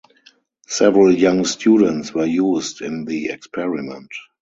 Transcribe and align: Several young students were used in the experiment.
Several 0.65 1.13
young 1.13 1.45
students 1.45 2.11
were 2.11 2.25
used 2.25 2.81
in 2.81 3.05
the 3.05 3.27
experiment. 3.29 4.09